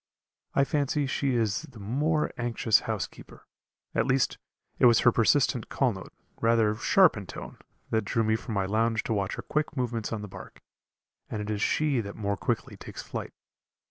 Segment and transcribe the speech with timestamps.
[0.55, 3.45] I fancy she is the more anxious housekeeper.
[3.93, 4.39] At least,
[4.79, 7.59] it was her persistent call note, rather sharp in tone,
[7.91, 10.63] that drew me from my lounge to watch her quick movements on the bark,
[11.29, 13.31] and it is she that more quickly takes flight.